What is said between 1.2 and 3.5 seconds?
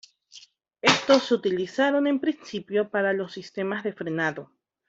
se utilizaron en principio para los